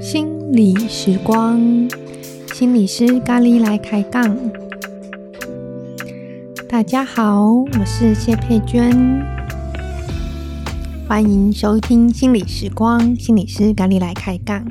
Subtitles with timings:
[0.00, 1.60] 心理时光，
[2.54, 4.36] 心理师咖喱来开杠。
[6.68, 8.90] 大家好，我是谢佩娟，
[11.08, 14.64] 欢迎收听心理时光，心理师咖喱来开杠。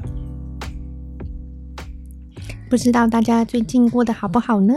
[2.69, 4.73] 不知道大家最近过得好不好呢？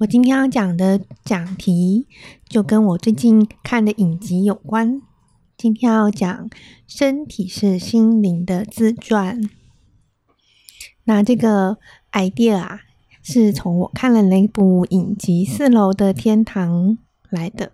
[0.00, 2.06] 我今天要讲的讲题
[2.46, 5.00] 就跟我最近看的影集有关。
[5.56, 6.50] 今天要讲
[6.86, 9.40] 身体是心灵的自传。
[11.04, 11.78] 那这个
[12.12, 12.80] idea 啊，
[13.22, 16.90] 是从我看了那部影集《四楼的天堂》
[17.30, 17.72] 来的。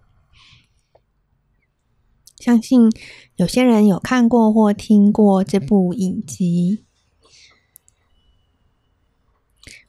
[2.38, 2.88] 相信
[3.34, 6.84] 有些人有看过或听过这部影集。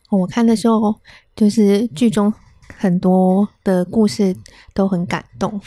[0.09, 0.99] 我看的时候，
[1.35, 2.33] 就是剧中
[2.77, 4.35] 很多的故事
[4.73, 5.61] 都很感动。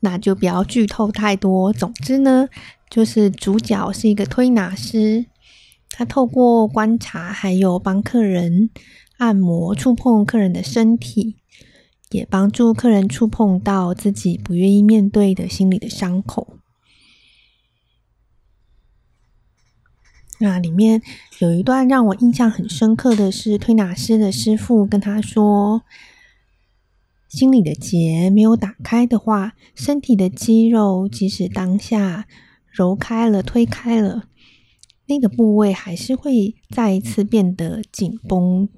[0.00, 1.72] 那就不要剧透太多。
[1.72, 2.48] 总之呢，
[2.90, 5.26] 就是主角是一个推拿师，
[5.90, 8.70] 他透过观察，还有帮客人
[9.18, 11.36] 按摩、触碰客人的身体，
[12.10, 16.56] 也帮助客人触碰到自己不愿意面对的心理的伤口。
[20.42, 21.00] 那里面
[21.38, 25.82] 有一段让我印象很深刻的是，推拿师的师傅跟他说。
[27.28, 32.26] 心里的结没有打开的话，身体的肌肉即使当下
[32.66, 34.28] 揉开了、推开了，
[35.06, 38.68] 那个部位还是会再一次变得紧绷。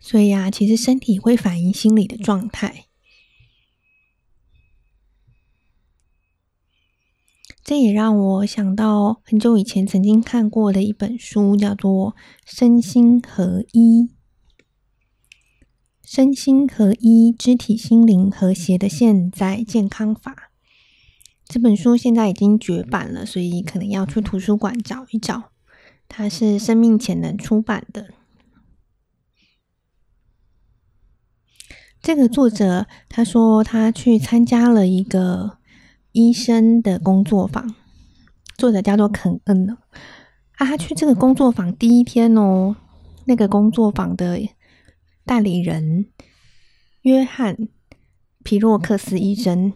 [0.00, 2.86] 所以啊，其实身体会反映心理的状态。
[7.64, 12.12] 这也让我想到很久以前曾经看过的一本书，叫做
[12.44, 14.02] 《身心合一》。
[16.02, 20.50] 身心合一，肢体心灵和谐的现在健康法。
[21.46, 25.52] 这本书现在已经绝版了，所以可能要去图书馆找一找。
[26.08, 28.08] 它是生命潜能出版的。
[32.02, 35.58] 这个作者他说他去参加了一个
[36.12, 37.74] 医生的工作坊，
[38.56, 39.76] 作者叫做肯恩
[40.56, 42.76] 啊，他去这个工作坊第一天哦，
[43.24, 44.48] 那个工作坊的。
[45.24, 46.06] 代理人
[47.02, 47.68] 约翰
[48.42, 49.72] 皮洛克斯医生，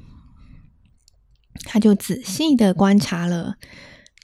[1.61, 3.55] 他就仔细的观察了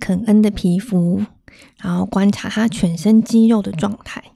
[0.00, 1.24] 肯恩的皮肤，
[1.78, 4.32] 然后观察他全身肌肉的状态，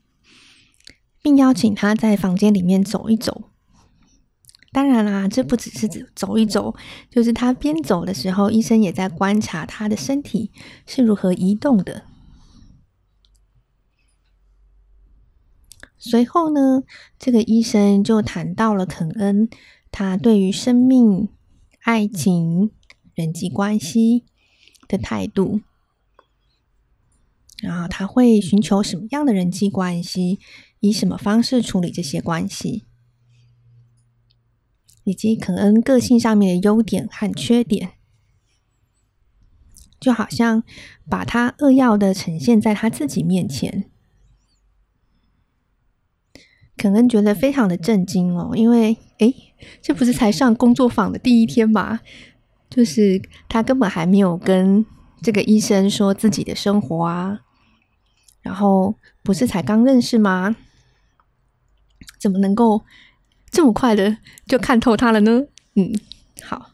[1.20, 3.50] 并邀请他在房间里面走一走。
[4.76, 6.76] 当然啦，这不只是走一走，
[7.09, 10.50] 就是他边走的时候，医生也在观察他的身体
[10.87, 12.04] 是如何移动的。
[15.97, 16.82] 随后呢，
[17.19, 19.48] 这个医生就谈到了肯恩
[19.91, 21.31] 他对于生命、
[21.81, 22.70] 爱情、
[23.14, 24.25] 人际关系
[24.87, 25.62] 的态度，
[27.62, 30.38] 然后他会寻求什么样的人际关系，
[30.81, 32.84] 以什么方式处理这些关系，
[35.06, 37.93] 以及肯恩个性上面的优点和缺点，
[40.00, 40.65] 就好像
[41.09, 43.89] 把他扼要的呈现在他自己面前。
[46.77, 49.33] 肯恩觉得非常的震惊哦，因为诶，
[49.81, 52.00] 这不是才上工作坊的第一天吗？
[52.69, 54.84] 就是他根本还没有跟
[55.23, 57.43] 这个医生说自己的生活啊，
[58.43, 60.56] 然后不是才刚认识吗？
[62.19, 62.83] 怎么能够
[63.50, 65.46] 这么快的就看透他了呢？
[65.74, 65.98] 嗯，
[66.42, 66.70] 好，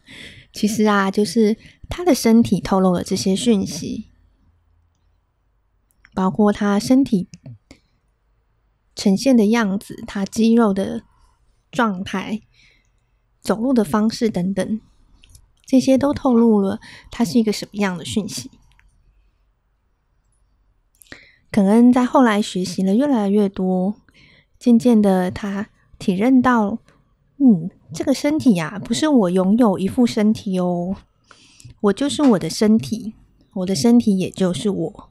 [0.53, 1.57] 其实啊，就是
[1.89, 4.09] 他的身体透露了这些讯息，
[6.15, 7.29] 包括他身体。
[8.95, 11.03] 呈现的样子，他肌肉的
[11.71, 12.43] 状态、
[13.41, 14.81] 走路的方式等等，
[15.65, 16.79] 这些都透露了
[17.11, 18.51] 他是一个什么样的讯息。
[21.51, 23.97] 肯恩在后来学习了越来越多，
[24.59, 25.71] 渐渐的，他
[26.03, 26.79] 体认到，
[27.39, 30.97] 嗯，这个身体呀，不是我拥有一副身体哦，
[31.83, 33.15] 我就是我的身体，
[33.55, 35.11] 我的身体也就是我。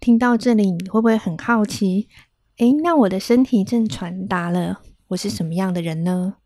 [0.00, 2.08] 听到这里，你会不会很好奇？
[2.56, 6.36] 诶，那我的身体正传达了我是什么样的人呢？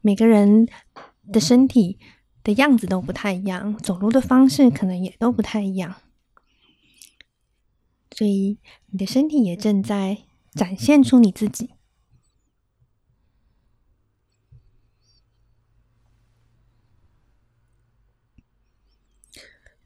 [0.00, 0.68] 每个人
[1.32, 1.98] 的身体
[2.44, 5.96] 的样子都不太一样走路的方式可能也都不太一样。
[8.16, 8.58] 所以
[8.90, 10.18] 你的身体也正在
[10.52, 11.70] 展现出你自己。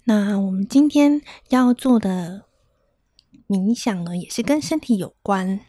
[0.05, 1.21] 那我们今天
[1.51, 2.47] 要做的
[3.47, 5.61] 冥想呢也是跟身体有关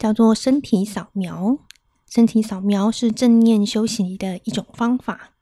[0.00, 1.58] 叫做身体扫描。
[2.08, 5.34] 身体扫描是正念修行的一种方法，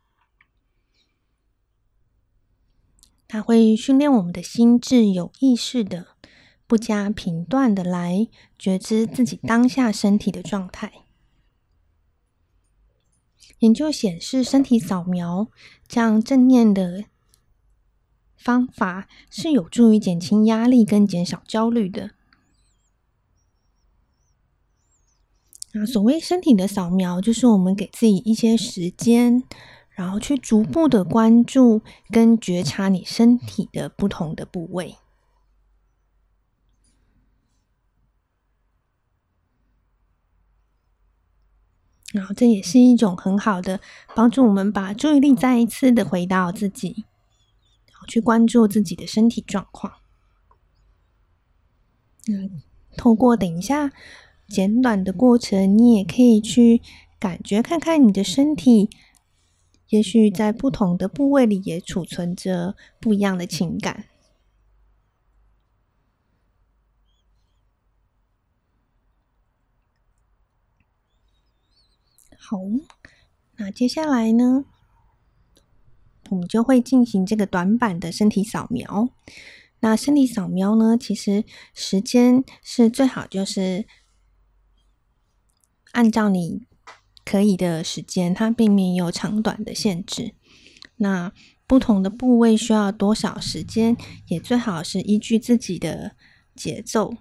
[3.28, 6.08] 它会训练我们的心智，有意识的、
[6.66, 8.26] 不加评断的来
[8.58, 11.04] 觉知自己当下身体的状态。
[13.60, 15.48] 研究显示，身体扫描
[15.86, 17.04] 这样正念的
[18.36, 22.17] 方法是有助于减轻压力跟减少焦虑的。
[25.72, 29.44] 那所谓身体的扫描，就是我们给自己一些时间，
[29.90, 34.96] 然后去逐步的关注跟觉察你身体的不同的部位。
[42.14, 43.80] 然后这也是一种很好的
[44.14, 47.04] 帮助我们把注意力再一次的回到自己，
[48.08, 49.92] 去关注自己的身体状况。
[52.26, 52.62] 嗯，
[52.96, 53.92] 透过等一下。
[54.48, 56.80] 简短的过程，你也可以去
[57.20, 58.88] 感觉看看你的身体，
[59.90, 64.06] 也许在不同的部位里也储存着不一样的情感。
[72.38, 72.56] 好，
[73.56, 74.64] 那接下来呢，
[76.30, 79.10] 我们就会进行这个短板的身体扫描。
[79.80, 83.84] 那身体扫描呢，其实时间是最好就是。
[85.92, 86.66] 按照你
[87.24, 90.34] 可以的时间，它并没有长短的限制。
[90.96, 91.32] 那
[91.66, 93.96] 不同的部位需要多少时间，
[94.26, 96.16] 也最好是依据自己的
[96.56, 97.14] 节奏。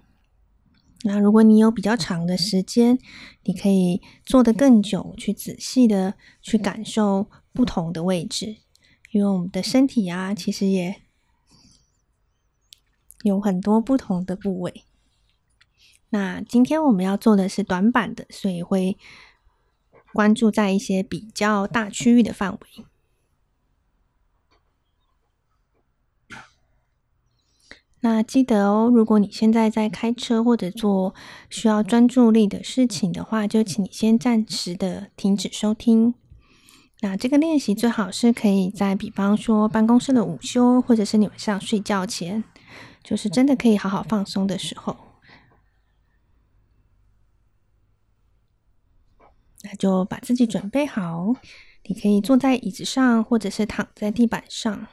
[1.04, 2.98] 那如果你有比较长的时间，
[3.44, 8.56] 你可以做的更久，去仔细的去感受不同的位置，
[9.12, 11.02] 因为我们的身体啊，其实也
[13.22, 14.84] 有很多不同的部位。
[16.10, 18.96] 那今天我们要做的是短板的，所以会
[20.12, 22.84] 关注在一些比较大区域的范围。
[28.00, 31.14] 那记得哦，如果你现在在开车或者做
[31.50, 36.14] 需要专注力的事情的话，就请你先暂时的停止收听。
[37.00, 42.44] 那这个练习最好是可以在，比方说办公室的午休，或者是你晚上睡觉前，
[43.02, 44.96] 就是真的可以好好放松的时候。
[49.62, 51.34] 那就把自己准备好，
[51.84, 54.86] 你可以坐在椅子上，或者是躺在地板上。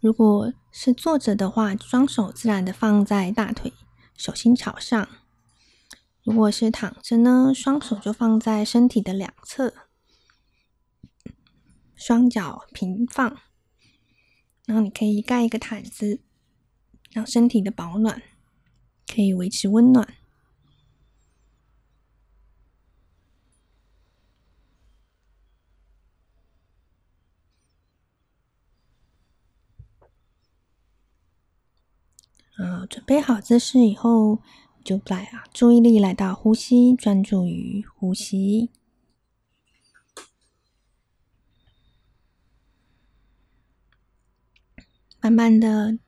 [0.00, 3.72] 如果是坐着的话，双手自然的放在大腿，
[4.16, 5.08] 手心朝上。
[6.22, 9.72] 如果是躺着呢，双手就放在身体的两侧，
[11.94, 13.38] 双脚平放。
[14.66, 16.20] 然后你可以盖一个毯子，
[17.10, 18.22] 让身体的保暖，
[19.06, 20.17] 可以维持温暖。
[32.58, 34.42] 啊，准备好姿势以后，
[34.84, 38.70] 就来啊，注意力来到呼吸，专注于呼吸。
[45.20, 45.98] 慢慢的，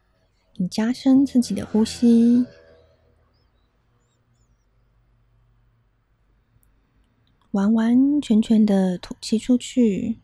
[0.56, 2.44] 你加深自己的呼吸，
[7.52, 10.18] 完完全全的吐气出去。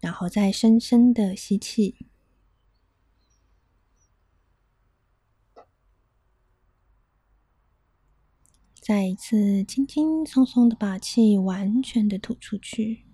[0.00, 2.09] 然后再深深的吸气。
[8.80, 13.04] 再一次轻轻松松的把气完全的吐出去，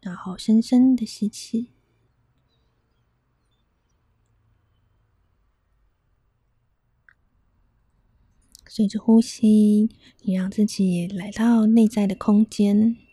[0.00, 1.70] 然后深深的吸气，
[8.68, 9.88] 随着呼吸，
[10.22, 13.03] 你让自己来到内在的空间。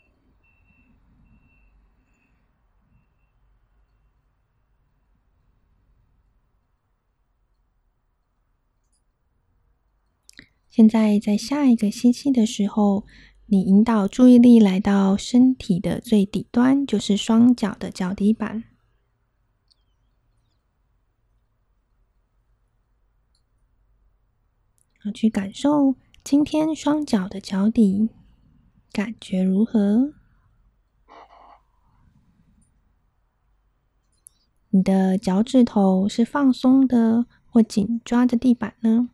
[10.72, 13.06] 现在，在下一个吸气的时候，
[13.48, 18.63] 你引导注意力来到身体的最底端，就是双脚的脚底板，
[25.04, 28.08] 好，去感受今天双脚的脚底
[28.94, 30.13] 感觉如何？
[34.70, 39.10] 你的脚趾头是放松的，或紧抓着地板呢？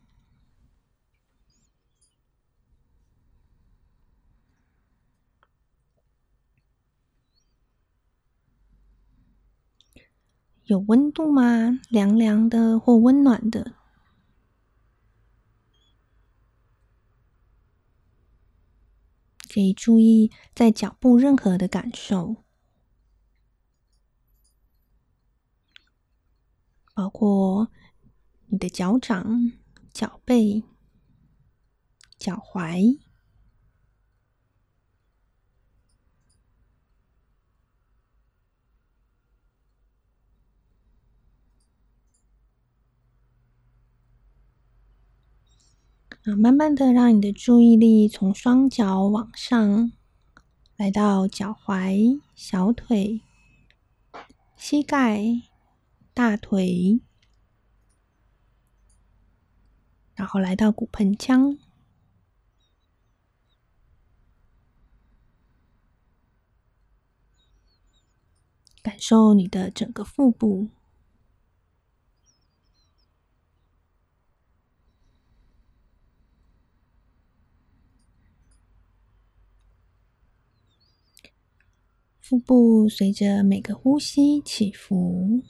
[10.68, 11.80] 有温度吗？
[11.88, 13.72] 凉凉的或温暖的？
[19.50, 22.44] 可以注意在脚部任何的感受，
[26.92, 27.70] 包括
[28.48, 29.52] 你的脚掌、
[29.90, 30.62] 脚背、
[32.18, 33.07] 脚踝。
[46.36, 49.92] 慢慢的，让你的注意力从双脚往上，
[50.76, 53.22] 来到脚踝、小腿、
[54.56, 55.22] 膝盖、
[56.12, 57.00] 大腿，
[60.14, 61.56] 然后来到骨盆腔，
[68.82, 70.68] 感受你的整个腹部。
[82.28, 85.42] 腹部随着每个呼吸起伏，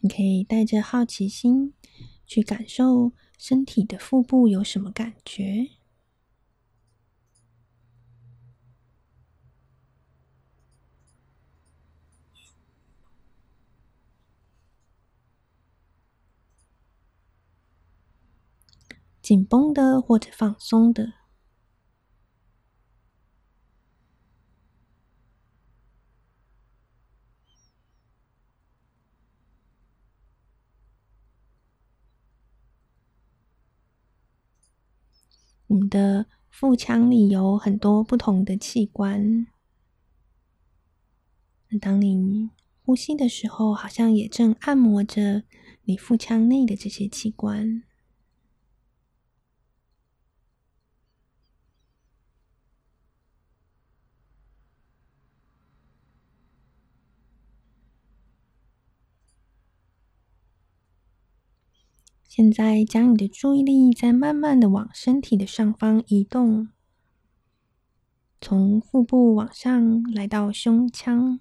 [0.00, 1.72] 你可以带着好奇心
[2.26, 5.75] 去感受身体的腹部有什么感觉。
[19.26, 21.14] 紧绷的或者放松的，
[35.66, 39.48] 我们的腹腔里有很多不同的器官。
[41.70, 42.50] 那当你
[42.84, 45.42] 呼吸的时候，好像也正按摩着
[45.82, 47.82] 你腹腔内的这些器官。
[62.36, 66.68] 现在，将你的注意力再慢慢的往身体的上方移动，
[68.42, 71.40] 从腹部往上来到胸腔，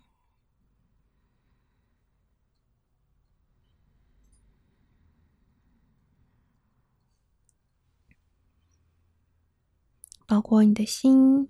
[10.25, 11.49] 包括你的心、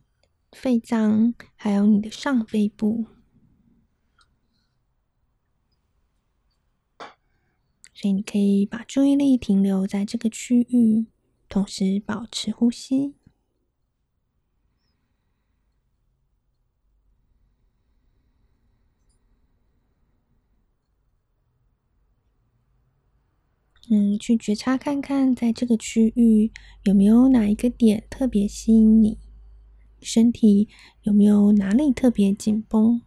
[0.52, 3.06] 肺脏，还有你的上背部。
[7.96, 11.06] 所以你可以把注意力停留在这个区域，
[11.48, 13.16] 同时保持呼吸。
[23.90, 26.52] 嗯，去觉察看看，在这个区域
[26.84, 29.18] 有没有哪一个点特别吸引你？
[30.02, 30.68] 身体
[31.04, 33.02] 有没有哪里特别紧绷？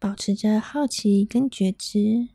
[0.00, 2.28] 保持着好奇跟觉知，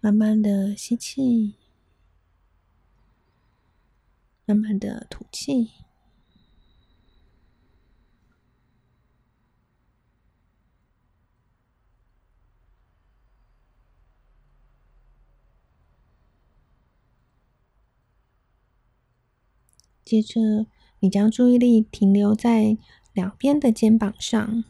[0.00, 1.56] 慢慢的吸气，
[4.44, 5.85] 慢慢的吐气。
[20.06, 20.66] 接着，
[21.00, 22.78] 你将注意力停留在
[23.12, 24.62] 两边的肩膀上，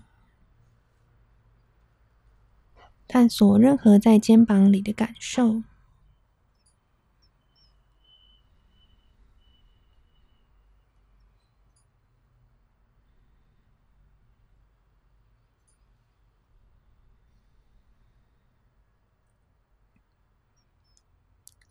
[3.06, 5.62] 探索任何在肩膀里的感受。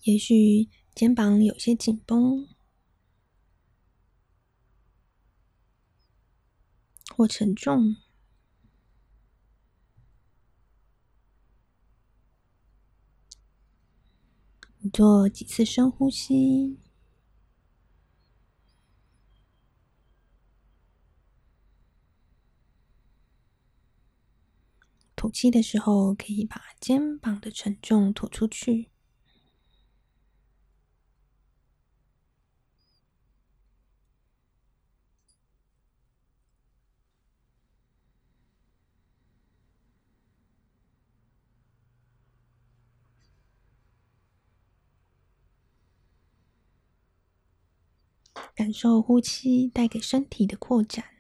[0.03, 2.54] 也许肩膀有些紧绷。
[7.15, 7.95] 或沉重。
[14.91, 16.77] 做几次深呼吸。
[25.15, 28.91] 吐气的时候，可以把肩膀的沉重吐出去。
[48.55, 51.15] 感受呼吸带给身体的扩展。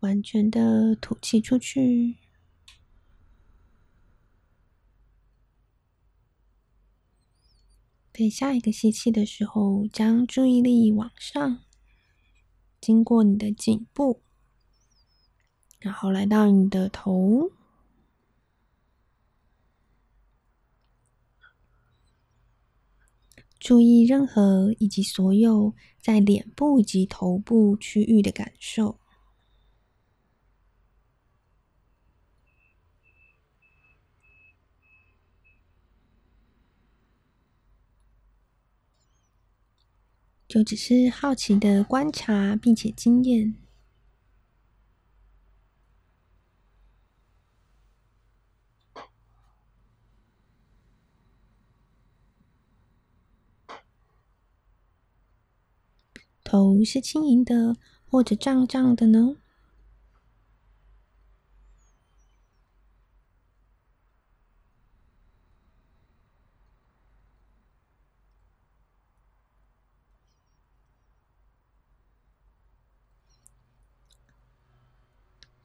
[0.00, 2.25] 完全的吐气出去。
[8.18, 11.60] 在下一个吸气的时候，将注意力往上，
[12.80, 14.22] 经过你的颈部，
[15.78, 17.50] 然后来到你的头。
[23.60, 28.98] 注意任何以及所有在脸部以及头部区域的感受。
[40.48, 43.54] 就只是好奇的观察，并且经验，
[56.44, 57.76] 头是轻盈的，
[58.08, 59.36] 或者胀胀的呢？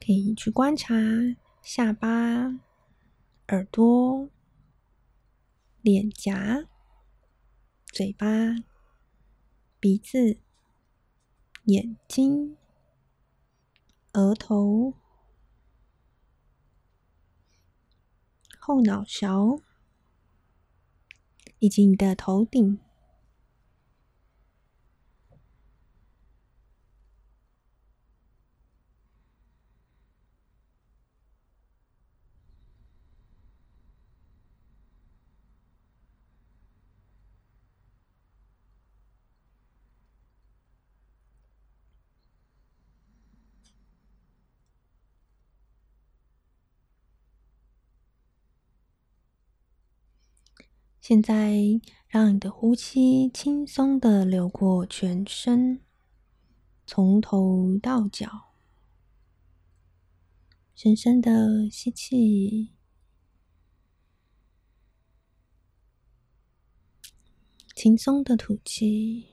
[0.04, 0.96] 可以去观察
[1.62, 2.08] 下巴、
[3.46, 4.28] 耳朵、
[5.80, 6.66] 脸颊、
[7.86, 8.26] 嘴巴、
[9.78, 10.40] 鼻子、
[11.66, 12.56] 眼睛、
[14.14, 14.94] 额头、
[18.58, 19.60] 后脑勺，
[21.60, 22.80] 以及你的头顶。
[51.02, 51.56] 现在，
[52.06, 55.80] 让你的呼吸轻松的流过全身，
[56.86, 58.54] 从头到脚，
[60.76, 62.70] 深深的吸气，
[67.74, 69.31] 轻松的吐气。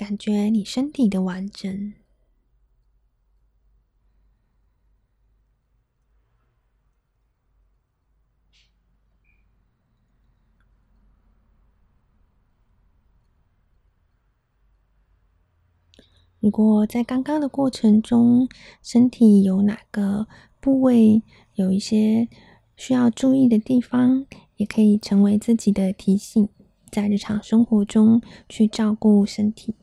[0.00, 1.92] 感觉你身体的完整。
[16.38, 18.48] 如果在刚刚的过程中，
[18.82, 20.26] 身体有哪个
[20.60, 22.26] 部位有一些
[22.74, 24.24] 需要注意的地方，
[24.56, 26.48] 也可以成为自己的提醒，
[26.90, 29.74] 在日常生活中去照顾身体。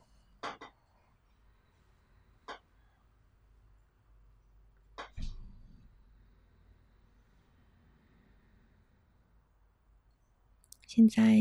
[10.97, 11.37] 现在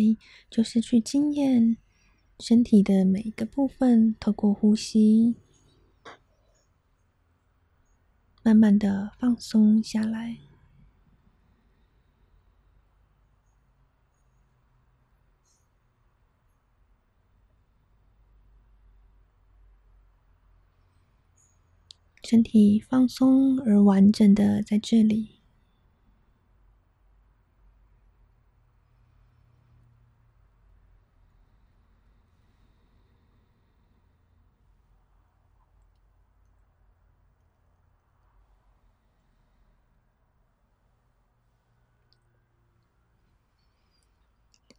[0.51, 1.79] 就是去经验
[2.38, 5.35] 身体的每一个部分，透过呼吸，
[8.42, 10.37] 慢慢的放松下来。
[22.23, 25.36] 身体放松而完整的在这里。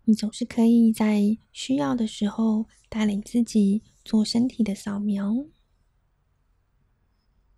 [0.09, 5.45] 你总是可以在需要的时候带领自己做身体的扫描，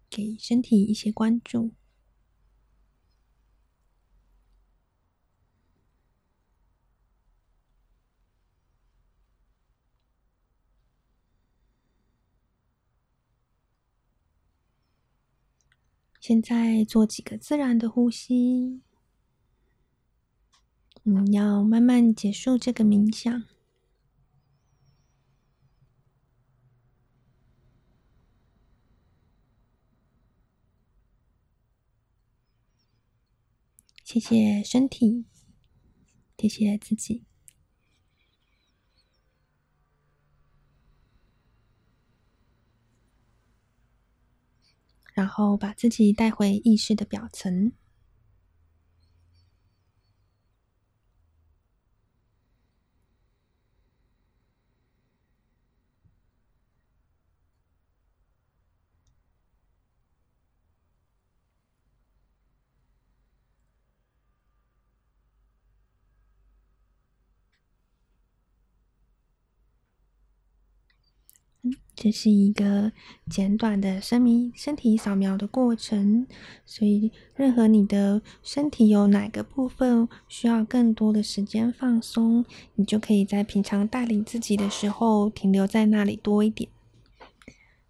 [0.09, 1.69] 给身体一些关注。
[16.19, 18.81] 现在做几个自然的呼吸。
[21.11, 23.43] 你要慢慢结束这个冥想。
[34.03, 35.25] 谢谢身体，
[36.37, 37.25] 谢谢自己，
[45.13, 47.71] 然后把自己带回意识的表层。
[72.01, 72.93] 这是一个
[73.29, 76.25] 简短的身体身体扫描的过程，
[76.65, 86.69] 所以任何你的身体有哪个部分需要更多的时间放松，你就可以在平常带领自己的时候停留在那里多一点。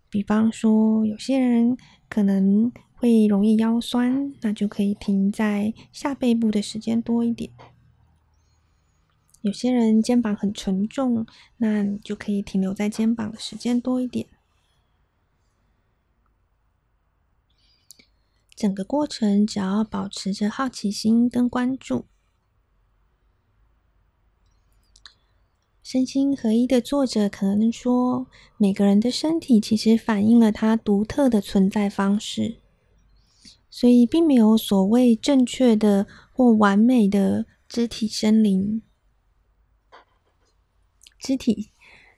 [0.10, 1.78] 比方说，有些人
[2.10, 7.52] 可能会容易腰酸，那就可以停在下背部的时间多一点。
[9.42, 11.26] 有些人肩膀很沉重，
[11.58, 14.28] 那你就可以停留在肩膀的时间多一点。
[18.54, 22.04] 整个过程只要保持着好奇心跟关注，
[25.82, 32.60] 身心合一的作者可能说，每个人的身体其实反映了他独特的存在方式，
[33.70, 38.82] 所以并没有所谓正确的或完美的肢体生灵。
[41.20, 41.70] 肢体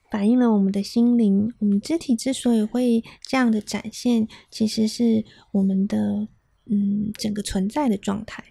[0.10, 1.54] 反映了我们的心灵。
[1.60, 6.28] 我们肢体之所以会这样的展现，其实是我们的
[6.66, 8.44] 嗯整个存在的状态。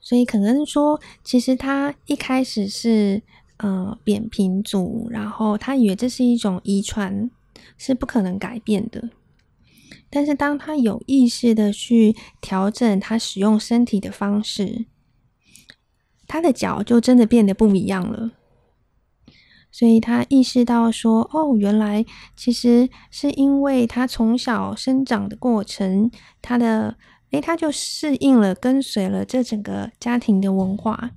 [0.00, 3.22] 所以可能说，其实他一开始是
[3.58, 7.30] 呃扁平足，然后他以为这是一种遗传，
[7.78, 9.10] 是不可能改变的。
[10.10, 14.86] 但是当他有意识的去调整他使用身体的方式，
[16.26, 18.32] 他的脚就真的变得不一样了。
[19.74, 22.04] 所以他意识到说：“哦，原来
[22.36, 26.10] 其实是因为他从小生长的过程，
[26.42, 26.98] 他的
[27.30, 31.12] 诶，他就适应了，跟随了这整个家庭的文化，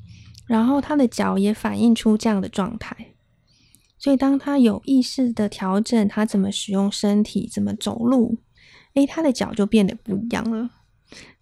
[0.48, 2.96] 然后他的脚也反映出这样的状态。
[4.00, 8.38] 所以当他有意识的调整他怎么使用身体，怎么走路，
[8.94, 10.70] 诶，他的脚就变得不一样了。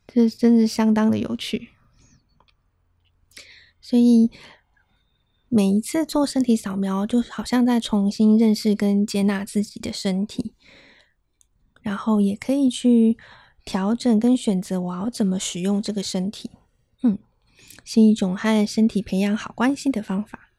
[0.07, 1.69] 这真是相当的有趣。
[3.79, 4.31] 所以。”
[5.55, 10.55] 每一次做身体扫描，就好像在重新认识跟接纳自己的身体，
[11.83, 13.19] 然后也可以去
[13.63, 16.49] 调整跟选择我要怎么使用这个身体。
[17.03, 17.19] 嗯，
[17.85, 20.49] 是一种和身体培养好关系的方法。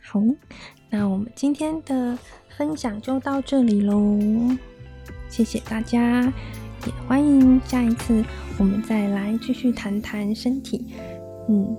[0.00, 0.20] 好，
[0.90, 2.16] 那我们今天的
[2.56, 4.16] 分享就到这里喽，
[5.28, 6.32] 谢谢大家。
[6.88, 8.24] 也欢迎下一次
[8.58, 10.86] 我们再来继续谈谈身体。
[11.48, 11.76] 嗯，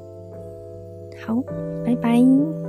[1.26, 1.42] 好，
[1.84, 2.69] 拜拜。